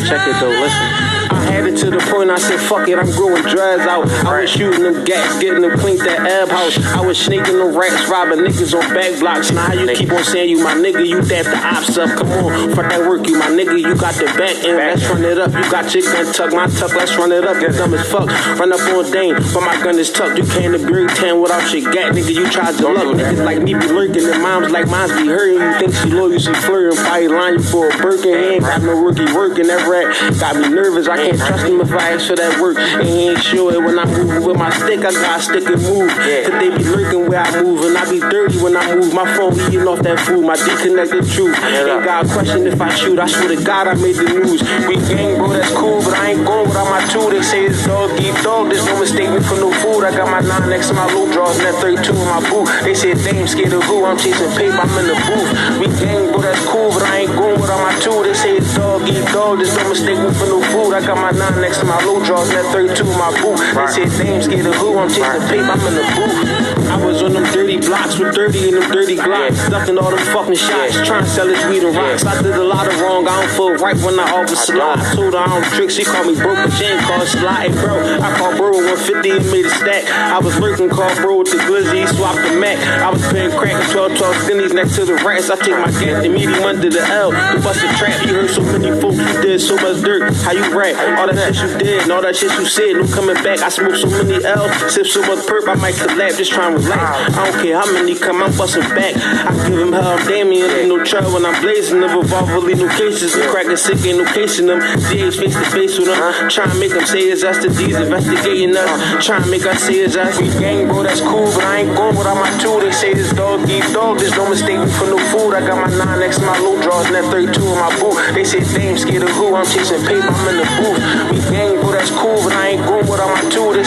[0.07, 1.10] Check it though, listen.
[1.31, 4.07] I had it to the point I said, fuck it, I'm growing dreads out.
[4.27, 6.77] I was shooting them gas, getting them cleaned that Ab House.
[6.77, 9.51] I was sneaking them rats, robbing niggas on back blocks.
[9.51, 12.09] Now how you keep on saying you my nigga, you that the ops up.
[12.17, 14.77] Come on, fuck that work, you my nigga, you got the back end.
[14.77, 15.53] Let's run it up.
[15.53, 17.61] You got your gun tuck, my tuck, let's run it up.
[17.61, 18.27] You dumb as fuck.
[18.59, 20.37] Run up on Dane, but my gun is tucked.
[20.37, 22.33] You to Berry Town without your gat, nigga.
[22.33, 23.15] You tried to luck.
[23.15, 25.61] Niggas like me be lurking, and moms like mines be hurting.
[25.61, 28.33] You think she loyal, she flirting, probably line you for a Birkin.
[28.33, 29.67] Ain't got no rookie working.
[29.67, 31.07] That rat got me nervous.
[31.07, 32.77] I can't trust him if I ask for that work.
[32.77, 34.99] And he ain't sure it when I'm moving with my stick.
[35.05, 36.09] I gotta stick and move.
[36.09, 39.13] Cause they be lurking where I move, and I be dirty when I move.
[39.13, 41.53] My phone eating off that food, my disconnected truth.
[41.61, 43.19] Ain't got a question if I shoot.
[43.19, 44.61] I swear to God, I made the news.
[44.87, 47.29] We gang, bro, that's cool, but I ain't going without my two.
[47.29, 48.69] They say it's dog eat dog.
[48.69, 50.03] There's no mistake me for no food.
[50.03, 52.67] I got my nine next to my loot draws and that 32 in my boot.
[52.83, 54.05] They say damn scared of who?
[54.05, 54.81] I'm chasing paper.
[54.81, 55.49] I'm in the booth.
[55.77, 58.23] We gang, bro, that's cool, but I ain't going without my two.
[58.23, 59.59] They say it's dog eat dog.
[59.59, 60.93] There's no mistake me for no food.
[60.93, 63.57] I got my nine next to my loot drawers and that 32 in my boot.
[63.95, 64.97] They say names get a who?
[64.97, 65.71] I'm chasing paper.
[65.71, 66.60] I'm in the booth.
[66.91, 69.55] I was on them dirty blocks with dirty and them dirty glocks.
[69.71, 70.99] Ducking all them fucking shots.
[71.07, 72.25] Trying to sell this weed and rocks.
[72.25, 73.25] I did a lot of wrong.
[73.29, 74.99] I don't feel right when I offer slide.
[74.99, 75.89] I told her I don't trick.
[75.89, 77.71] She called me broke, but she ain't called slide.
[77.71, 80.03] Hey, bro, I called bro with 150 and made a stack.
[80.11, 82.03] I was lurking, called bro with the glizzy.
[82.11, 82.75] Swapped the Mac.
[82.99, 85.49] I was paying crack and 12 12 skinnies next to the rats.
[85.49, 87.31] I take my gas and meet him under the L.
[87.31, 88.19] You bust a trap.
[88.27, 89.15] You heard so many folks.
[89.15, 90.27] You did so much dirt.
[90.43, 90.99] How you rap?
[91.15, 92.99] All that shit you did and all that shit you said.
[92.99, 93.63] No coming back.
[93.63, 94.67] I smoke so many L.
[94.91, 95.71] Sip so much perp.
[95.71, 96.35] I might collapse.
[96.35, 98.41] Just trying to I don't care how many come.
[98.41, 99.15] I'm busting back.
[99.17, 100.17] I give him hell.
[100.17, 100.69] I'm Damien.
[100.71, 102.01] Ain't no trouble when I'm blazing.
[102.01, 103.33] The revolver leave cases.
[103.33, 103.99] The crack is sick.
[104.05, 104.79] Ain't no casing them.
[104.79, 106.49] DH face to face with them.
[106.49, 107.61] Trying to make them say it's us.
[107.61, 109.25] The D's investigating us.
[109.25, 110.39] Trying to make us say it's us.
[110.39, 111.03] We gang, bro.
[111.03, 111.51] That's cool.
[111.51, 112.79] But I ain't going without my two.
[112.79, 114.19] They say this dog eat dog.
[114.19, 115.53] There's no mistake me for no food.
[115.53, 118.17] I got my nine next to my loot drawers and that 32 in my boot.
[118.33, 119.53] They say damn scared of who?
[119.55, 120.27] I'm chasing paper.
[120.27, 120.99] I'm in the booth.
[121.31, 121.91] We gang, bro.
[121.91, 122.41] That's cool.
[122.43, 123.00] But I ain't going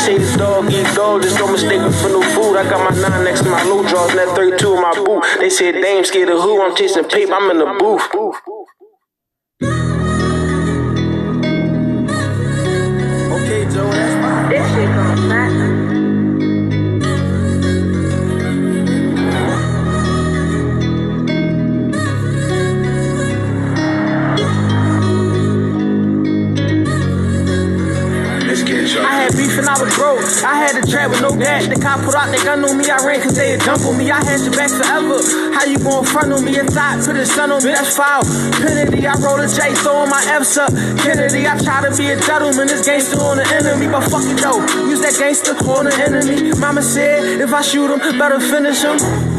[0.07, 1.22] They this dog eat dog.
[1.22, 2.57] don't mistake me for no food.
[2.59, 5.24] I got my nine next to my loot drawers and that 32 in my boot.
[5.40, 6.61] They said damn scared of who?
[6.62, 7.32] I'm chasing paper.
[7.32, 8.05] I'm in the booth.
[13.32, 13.90] Okay, Joe,
[29.65, 30.21] I had I was broke.
[30.45, 31.67] I had to trap with no gas.
[31.67, 32.85] The cop put out their gun on me.
[32.91, 34.11] I ran cause they had jump on me.
[34.11, 35.17] I had your back forever.
[35.57, 36.53] How you gon' front on me?
[36.53, 37.01] It's hot.
[37.01, 37.73] Put the sun on me.
[37.73, 38.23] That's foul.
[38.61, 39.73] Kennedy, I roll a J.
[39.81, 40.71] Throwing my F's up.
[41.01, 41.49] Kennedy.
[41.49, 42.69] I try to be a gentleman.
[42.69, 43.89] This gangster on the enemy.
[43.89, 44.61] But fuck it though.
[44.85, 46.53] Use that gangster on the enemy.
[46.61, 49.34] Mama said if I shoot him, better finish him.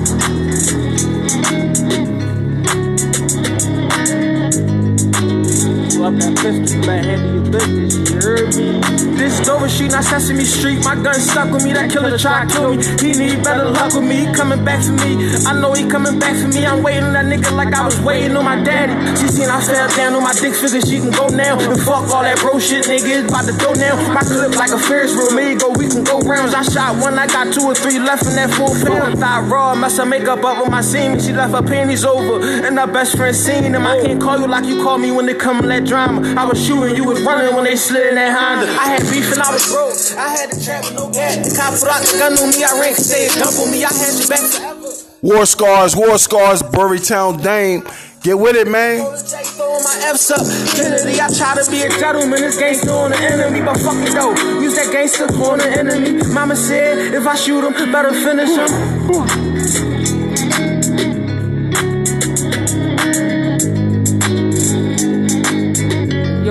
[6.05, 8.77] Up that pistol, better handle your business, you heard me?
[9.17, 10.85] This Dover Street, not Sesame Street.
[10.85, 12.85] My gun stuck with me, that killer try to kill me.
[13.01, 15.17] He need better luck with me, he coming back for me.
[15.49, 16.61] I know he coming back for me.
[16.61, 18.93] I'm waiting on that nigga like I was waiting on my daddy.
[19.17, 21.57] She seen I fell down on my dick figure, she can go now.
[21.57, 23.97] And fuck all that bro shit, nigga, it's about to go now.
[24.13, 26.53] My clip like a Ferris wheel, me go, we can go rounds.
[26.53, 29.17] I shot one, I got two or three left in that full film.
[29.17, 31.17] Thought raw, mess her makeup up with my semen.
[31.17, 33.89] She left her panties over, and her best friend seen them.
[33.89, 36.19] I can't call you like you call me when they come in that drama.
[36.35, 38.67] I was shooting, you was running when they slid in that Honda.
[38.67, 39.95] I had beef and I was broke.
[40.19, 41.39] I had to trap with no gas.
[41.39, 43.79] The cop put out the gun on me, I ran had dump on me.
[43.87, 44.91] I had your back forever.
[45.23, 47.87] War scars, war scars, Brewerytown Dame.
[48.21, 48.99] Get with it, man.
[48.99, 50.43] My F's up,
[50.75, 51.21] Kennedy.
[51.21, 52.41] I try to be a gentleman.
[52.41, 54.35] This gangster on the enemy, but fuck it though.
[54.59, 56.19] Use that gangster on the enemy.
[56.33, 60.04] Mama said if I shoot him, better finish him.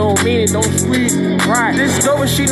[0.05, 1.39] Don't mean it, don't squeeze me.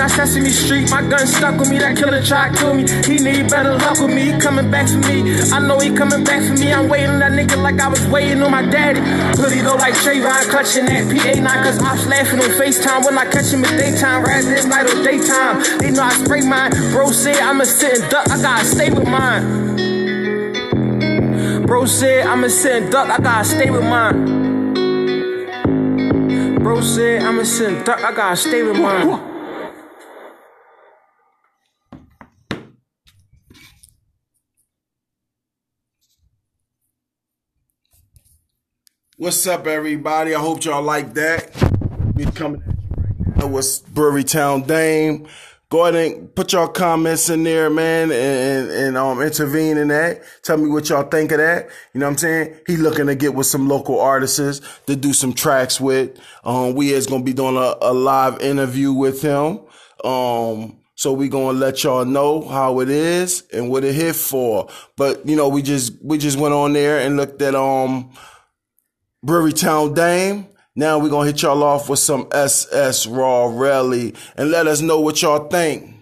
[0.08, 1.78] Sesame Street, my gun stuck with me.
[1.78, 2.84] That killer tried to kill me.
[3.04, 4.32] He need better luck with me.
[4.32, 5.24] He coming back for me.
[5.52, 6.72] I know he coming back for me.
[6.72, 9.00] I'm waiting on that nigga like I was waiting on my daddy.
[9.40, 13.52] Hoodie though like Trayvon clutching that PA9 cause I'm laughing on FaceTime when I catch
[13.52, 14.22] him at daytime.
[14.24, 15.62] Rather this night or daytime.
[15.78, 16.70] They know I spray mine.
[16.92, 18.30] Bro said I'ma sit and duck.
[18.30, 19.76] I gotta stay with mine.
[21.66, 23.08] Bro said I'ma sit and duck.
[23.08, 24.41] I gotta stay with mine.
[26.62, 27.88] Bro said I'ma sit.
[27.88, 29.18] I gotta stay with mine.
[39.16, 40.36] What's up, everybody?
[40.36, 41.50] I hope y'all like that.
[42.14, 45.26] We coming at you right now with Brewerytown Dame.
[45.72, 49.88] Go ahead and put y'all comments in there, man, and, and, and um intervene in
[49.88, 50.20] that.
[50.42, 51.70] Tell me what y'all think of that.
[51.94, 52.56] You know what I'm saying?
[52.66, 56.20] He looking to get with some local artists to do some tracks with.
[56.44, 59.60] Um, we is gonna be doing a, a live interview with him.
[60.04, 64.68] Um, so we gonna let y'all know how it is and what it hit for.
[64.98, 68.12] But you know, we just we just went on there and looked at um
[69.24, 70.48] Brewerytown Dame.
[70.74, 75.00] Now we're gonna hit y'all off with some SS Raw Rally and let us know
[75.00, 76.01] what y'all think.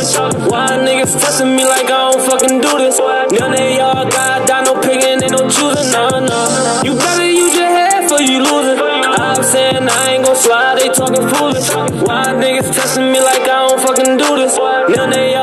[0.00, 0.50] Foolish.
[0.50, 2.98] Why niggas testing me like I don't fucking do this?
[2.98, 6.82] None of y'all got down no picking, ain't no choosing, nah, nah.
[6.82, 8.78] You better use your head for you lose it.
[8.80, 11.68] I'm saying I ain't gon' slide, they talking foolish.
[12.06, 14.56] Why niggas testing me like I don't fucking do this?
[14.56, 15.39] None of y'all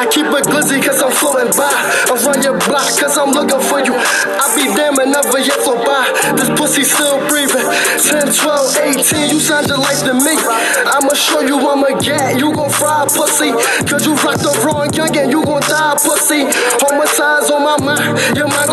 [0.00, 1.68] I keep it glizzy cause I'm floating by.
[1.68, 3.92] I run your block cause I'm looking for you.
[3.92, 6.08] I be damn and never yet flow by.
[6.40, 7.68] This pussy still breathing.
[8.00, 10.40] 10, 12, 18, you sound just like to me.
[10.88, 13.52] I'ma show you I'm a gat, you gon' fry pussy.
[13.84, 16.48] Cause you rock the wrong young and you gon' die pussy.
[16.80, 18.00] Homicides on my mind,
[18.32, 18.69] your mind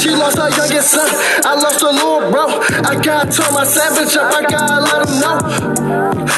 [0.00, 1.06] She lost her youngest son.
[1.46, 2.46] I lost a little bro.
[2.82, 5.36] I gotta turn my savage up, I gotta let him know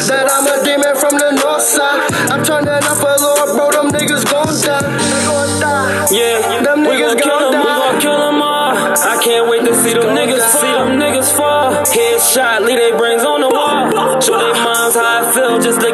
[0.09, 2.05] that I'm a demon from the north side.
[2.29, 4.85] I'm turning up a little bro, them niggas gon' die.
[4.85, 6.07] They die.
[6.13, 7.79] Yeah, Them niggas gon' them, we die.
[7.81, 8.77] gon' kill them all.
[8.95, 11.73] I can't wait to see them niggas, see them niggas fall.
[11.89, 14.21] Headshot, leave their brains on the wall.
[14.21, 15.94] Show their minds how I feel just to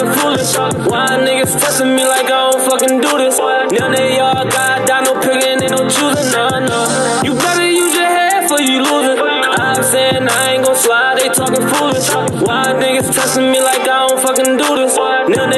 [0.00, 0.56] talking foolish.
[0.88, 3.38] Why niggas testing me like I don't fucking do this?
[3.38, 7.22] None of y'all got down no picking, ain't no choosing, nah, nah.
[7.22, 9.18] You better use your head for you lose it.
[9.20, 12.08] I'm saying I ain't gon' slide, they talking foolish.
[12.40, 14.96] Why niggas testing me like I don't fucking do this?
[14.96, 15.49] None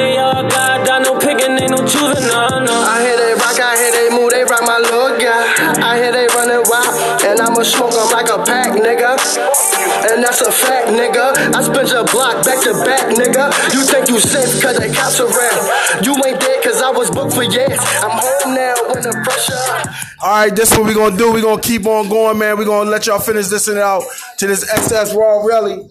[10.33, 11.53] that's a fact, nigga.
[11.53, 13.53] I spent your block back to back, nigga.
[13.73, 16.03] You think you safe cause they cops around.
[16.03, 17.77] You ain't dead cause I was booked for years.
[18.01, 19.93] I'm home now when the pressure.
[20.23, 21.31] All right, this what we gonna do.
[21.31, 22.57] We gonna keep on going, man.
[22.57, 24.03] We gonna let y'all finish this and out
[24.39, 25.87] to this SS Raw Rally.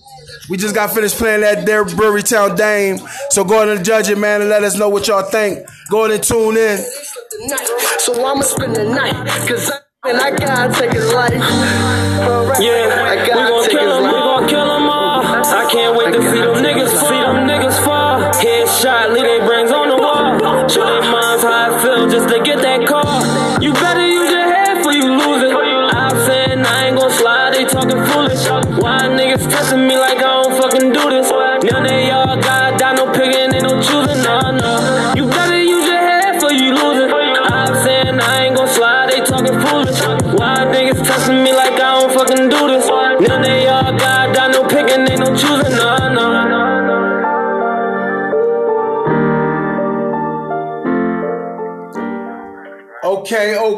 [0.49, 2.99] We just got finished playing that there Brewerytown Dame.
[3.31, 5.65] So go ahead and judge it, man, and let us know what y'all think.
[5.89, 6.79] Go ahead and tune in.
[7.99, 9.15] So I'ma spend the night.
[9.47, 11.33] Cause I, and I gotta take his life.
[11.33, 14.02] Yeah, I we gotta take kill his them, life.
[15.73, 18.21] Can't wait to see them niggas, see them niggas fall.
[18.45, 19.42] Headshot, leave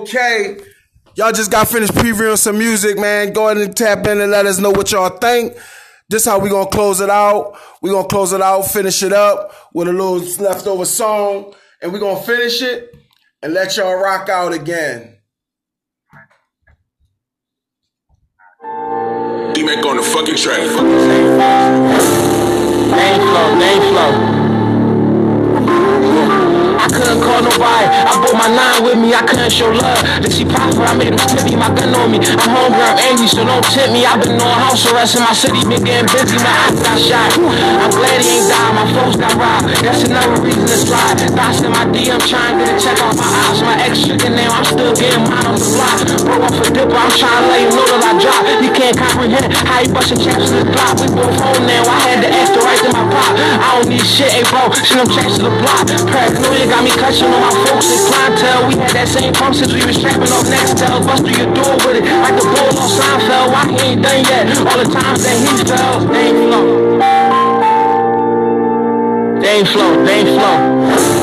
[0.05, 0.65] Okay, okay.
[1.17, 3.33] Y'all just got finished previewing some music, man.
[3.33, 5.57] Go ahead and tap in and let us know what y'all think.
[6.09, 7.57] This how we gonna close it out.
[7.81, 12.01] We gonna close it out, finish it up with a little leftover song, and we
[12.01, 12.95] gonna finish it
[13.43, 15.17] and let y'all rock out again.
[19.55, 20.59] D-Mac on the fucking track.
[22.91, 24.44] Name flow, name flow.
[26.85, 27.89] I couldn't call nobody.
[27.89, 30.05] I brought my nine with me, I couldn't show love.
[30.21, 32.21] To see profit, I made them tippy, my gun on me.
[32.21, 34.05] I'm hungry, I'm angry, so don't tempt me.
[34.05, 37.41] I've been on house arrest in my city, been getting busy, my eyes got shot.
[37.41, 39.73] I'm glad he ain't died, my folks got robbed.
[39.81, 41.17] That's another reason to slide.
[41.33, 43.65] Thoughts in my DM, trying to check off my eyes.
[43.65, 46.05] My ex chicken now, I'm still getting mine on the block.
[46.21, 48.45] Broke off a dipper, I'm trying to let you know that I drop.
[48.61, 49.57] You can't comprehend it.
[49.57, 51.01] how you bustin' chaps to the block.
[51.01, 53.33] We both home now, I had to ask the right to my pop.
[53.41, 55.89] I don't need shit, hey bro, send them checks to the block.
[56.13, 58.67] Paranoia got me clutching on my folks and clientele.
[58.69, 61.07] We had that same pump since we was trapping off Nextel.
[61.07, 63.49] Bust through your door with it, like the bull on Seinfeld.
[63.55, 64.51] Why he ain't done yet?
[64.59, 66.67] All the times that he fell, they ain't flow.
[69.41, 71.14] They ain't flow, they ain't flow.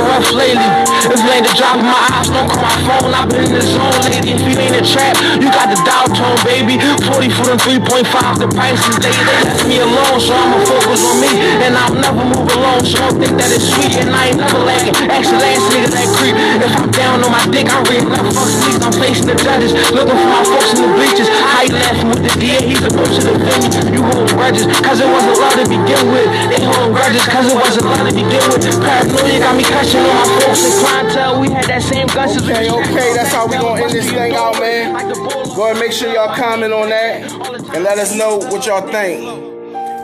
[0.00, 0.64] Been rough lately.
[1.10, 3.12] It's late to drop my eyes, don't call my phone.
[3.12, 4.32] I've been in the zone lately.
[4.32, 6.80] If you ain't a trap, you got the dial tone, baby.
[6.80, 9.16] 40 for them 3.5, the price is late.
[9.16, 11.32] They left me alone, so I'ma focus on me.
[11.64, 13.96] And I'll never move alone, so don't think that it's sweet.
[14.00, 14.96] And I ain't never lagging.
[15.10, 16.36] Ask the last nigga that creep.
[16.36, 18.48] If I'm down on my dick, I'm ready to fuck.
[18.80, 21.28] I'm facing the judges, looking for my folks in the bleachers.
[21.28, 22.58] How you laughing with the DA?
[22.64, 23.96] He's supposed to the me.
[23.96, 26.28] You hold grudges, cause it wasn't love to begin with.
[26.48, 28.62] They hold grudges, cause it wasn't love to begin with.
[28.80, 33.82] Paranoia got me We had that same gun since Okay, okay, that's how we gonna
[33.82, 34.92] end this thing out, man.
[34.94, 37.32] Go ahead and make sure y'all comment on that
[37.74, 39.24] and let us know what y'all think.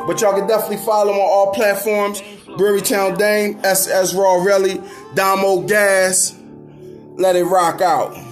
[0.06, 2.20] But y'all can definitely follow on all platforms.
[2.56, 4.82] Brewerytown Dame, SS Raw Relly,
[5.14, 6.34] Damo Gas.
[7.16, 8.25] Let it rock out.